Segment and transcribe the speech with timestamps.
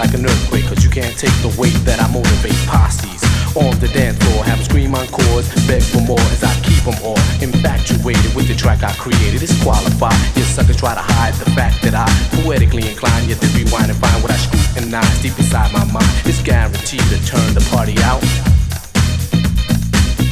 [0.00, 2.56] like an earthquake Cause you can't take the weight that I motivate.
[2.64, 3.20] Posses
[3.54, 6.82] On the dance floor, have 'em scream on chords Beg for more as I keep
[6.88, 11.50] them all Infatuated with the track I created Disqualified, you suckers try to hide the
[11.52, 12.08] fact that I
[12.40, 16.42] Poetically inclined, yet they rewind and find what I scrutinize Deep inside my mind, it's
[16.42, 18.24] guaranteed to turn the party out.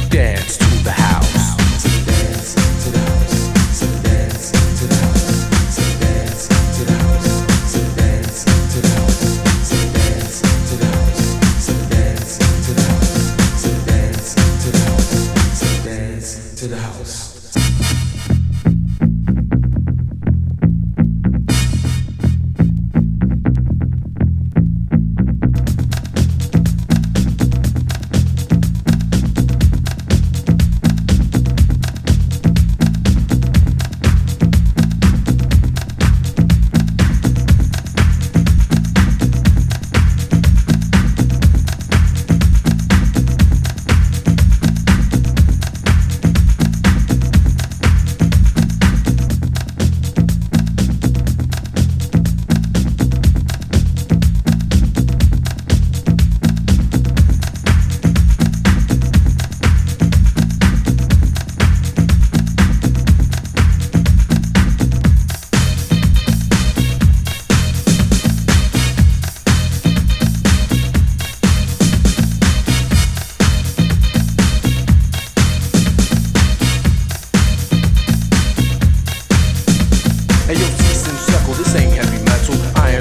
[0.09, 1.08] Dance to the house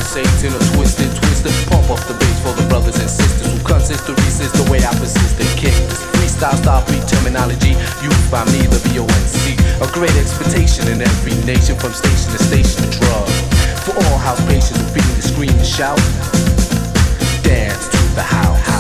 [0.09, 1.53] Satan or twisted, twisted.
[1.69, 4.81] Pump up the bass for the brothers and sisters who consist to resist the way
[4.81, 9.61] I persist and kick this freestyle style free terminology used by me, the VONC.
[9.85, 13.29] A great expectation in every nation from station to station to drug.
[13.85, 16.01] For all house patients who feeling the scream and shout,
[17.45, 18.78] dance to the house.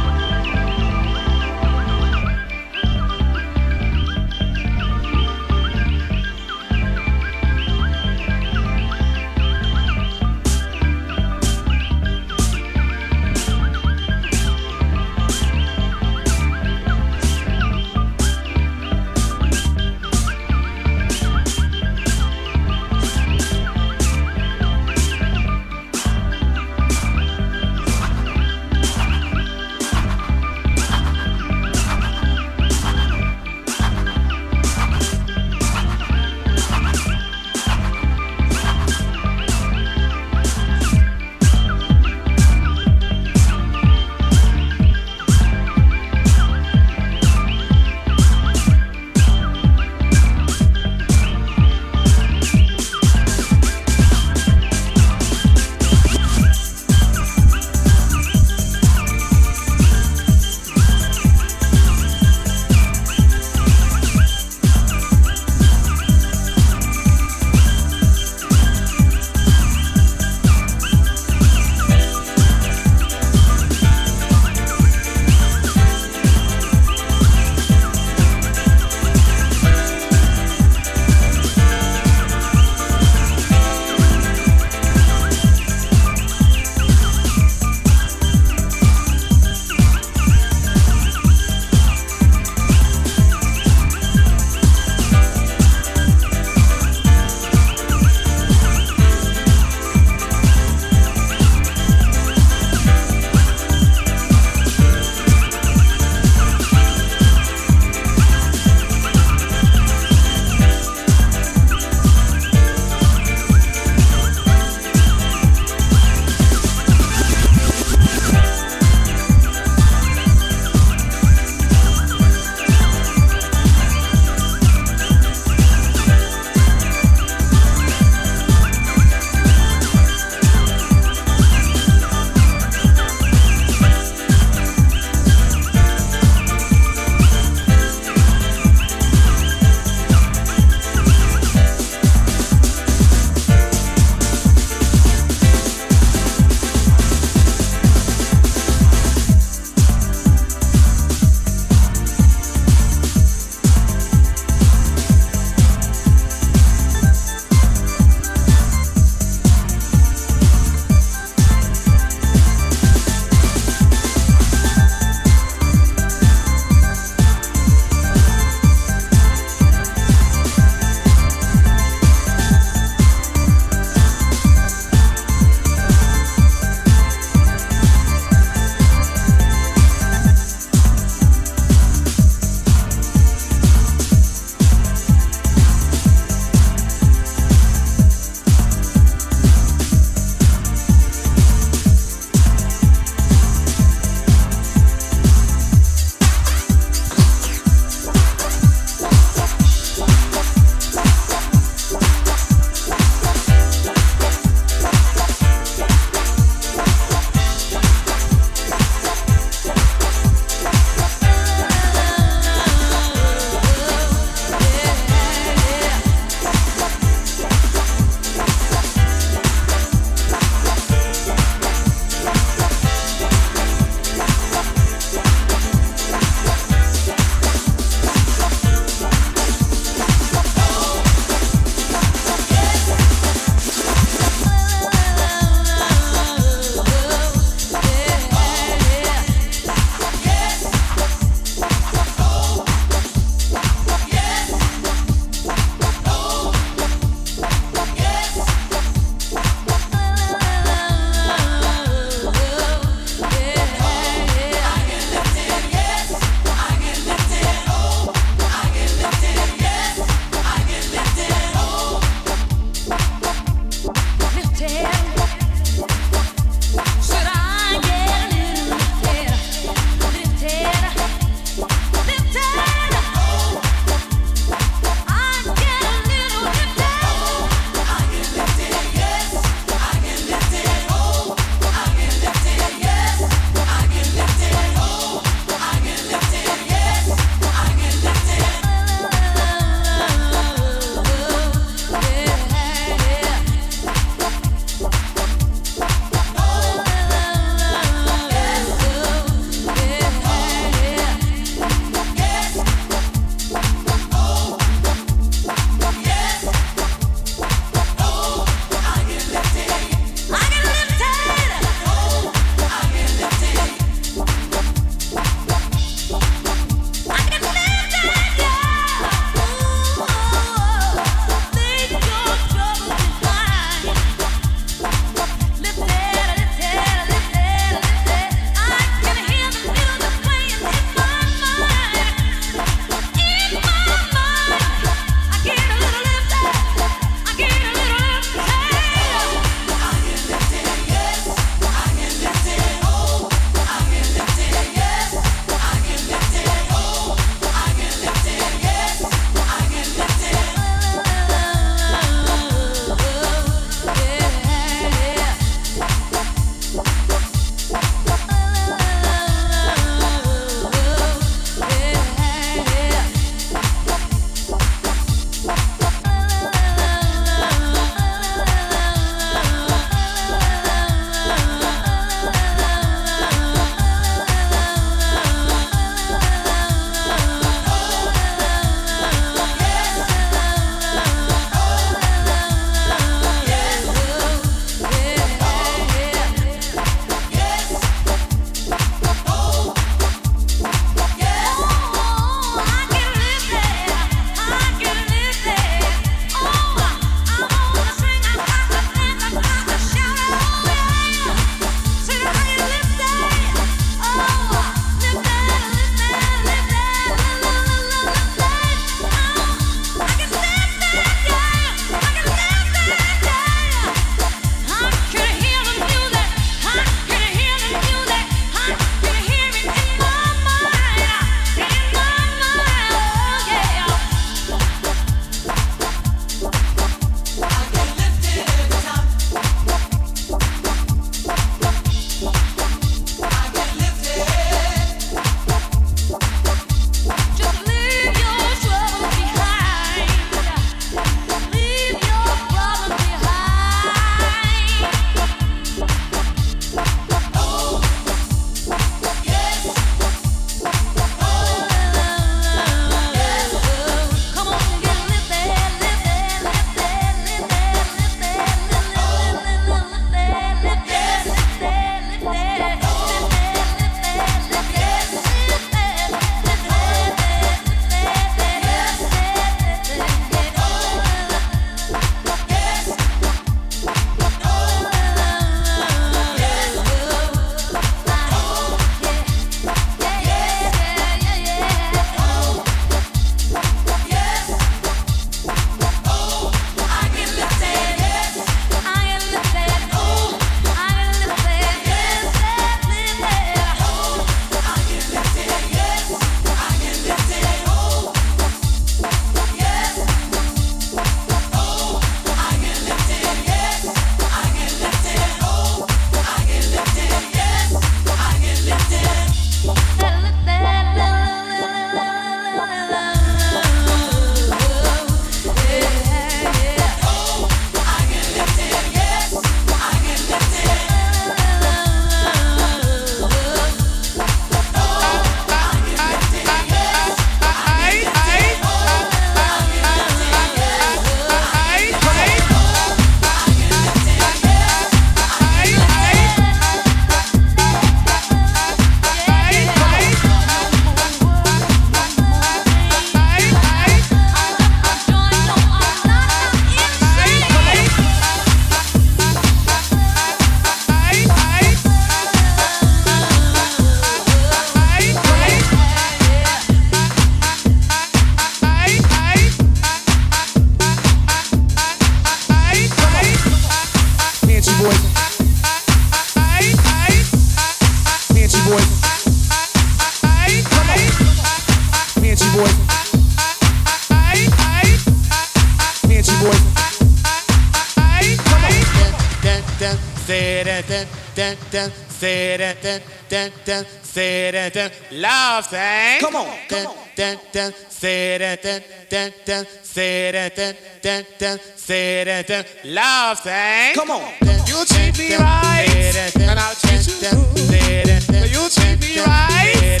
[583.64, 586.20] That, that, say that, that, love thing.
[586.20, 586.96] Come on, come on.
[587.16, 592.66] that, that, say that, that, that, that, say that, that, that, that, say that, that,
[592.84, 593.94] love thing.
[593.94, 594.32] Come on.
[594.66, 598.50] You treat me right, and I'll treat you good.
[598.50, 600.00] You treat me right,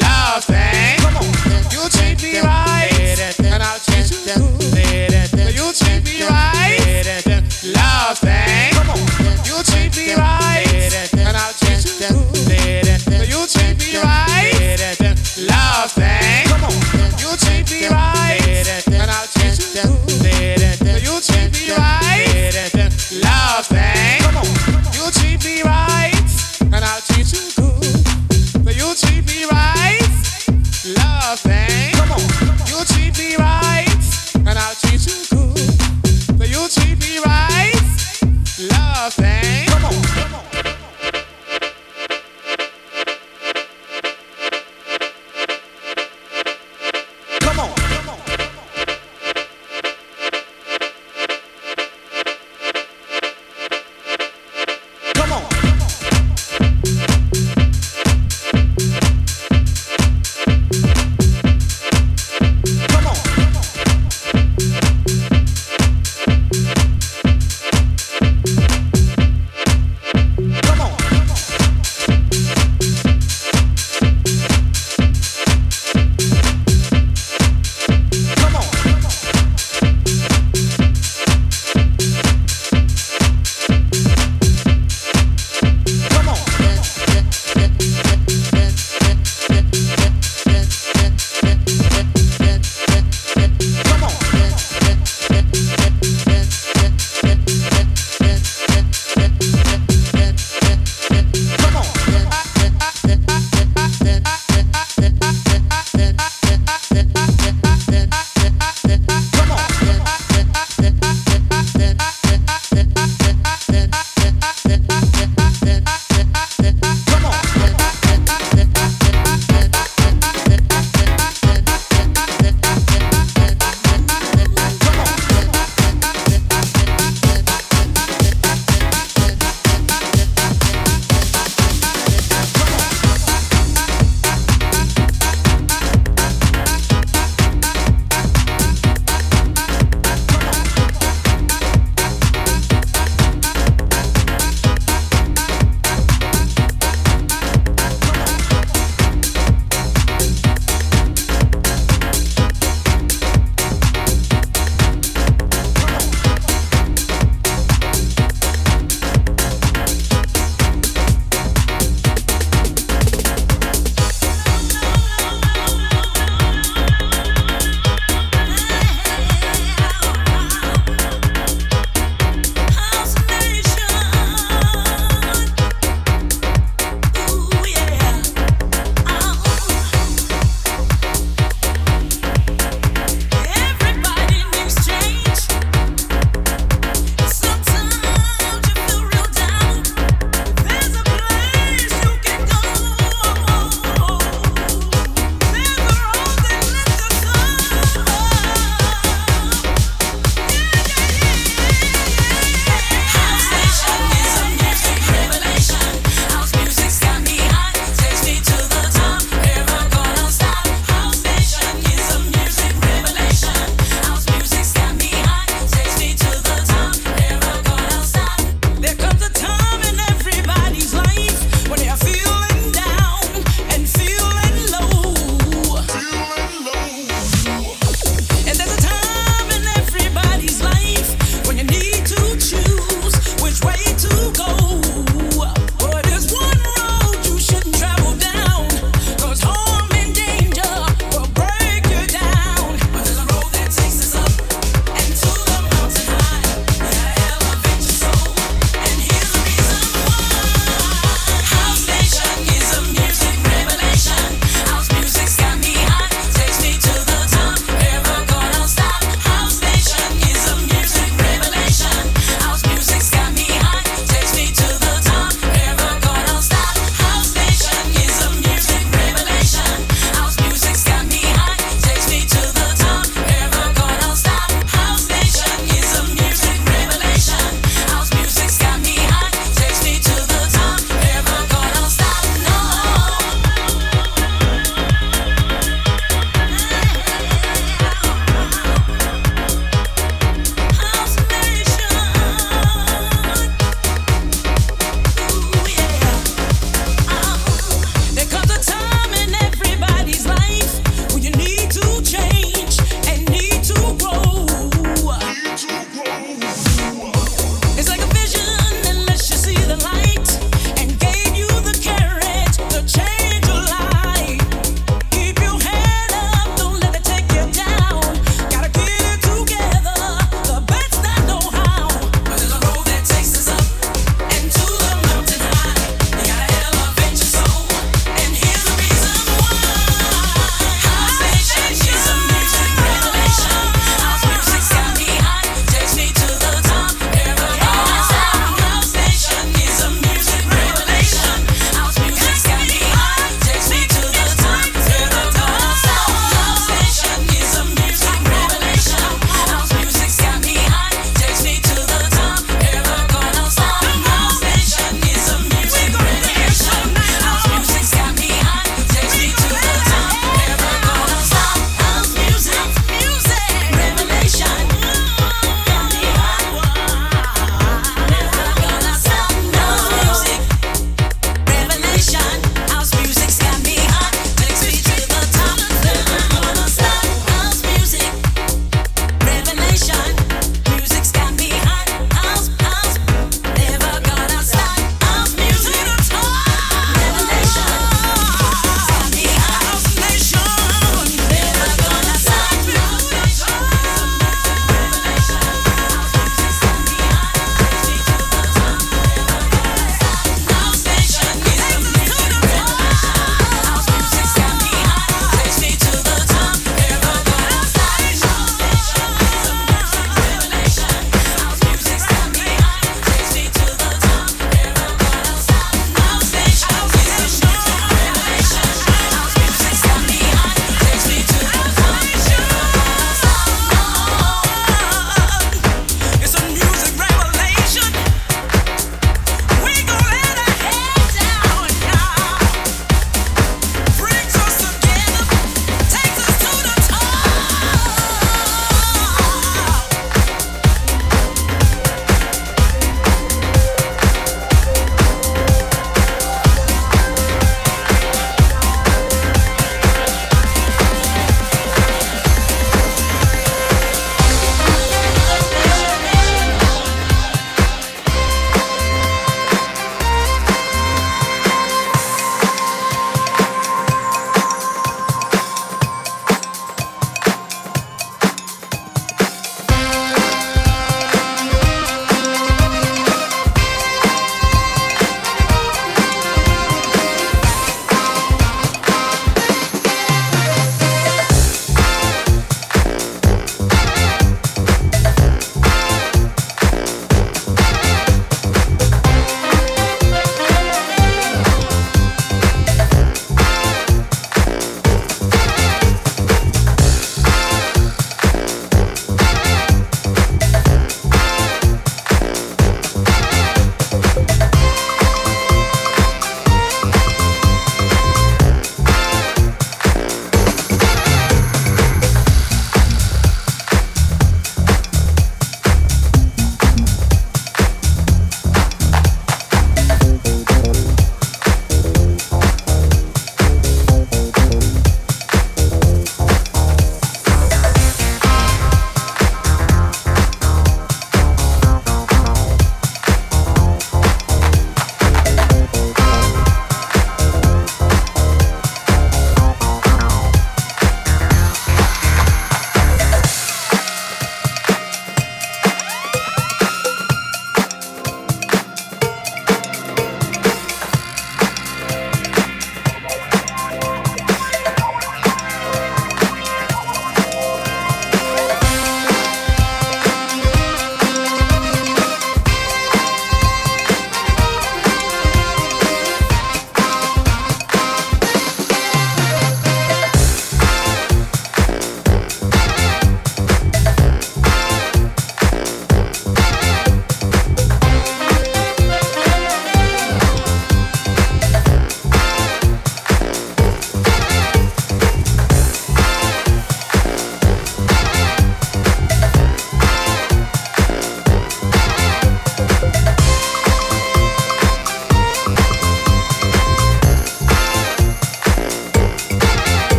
[0.00, 0.98] love thing.
[0.98, 1.24] Come on.
[1.70, 4.42] You treat me right, and I'll treat you good.
[5.54, 7.24] You treat me right,
[7.64, 8.72] love thing.
[8.72, 8.98] Come on.
[9.44, 12.31] You treat me right, and I'll treat you good.